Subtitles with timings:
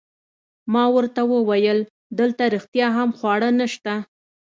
[0.73, 1.79] ما ورته وویل:
[2.19, 3.93] دلته رښتیا هم خواړه نشته؟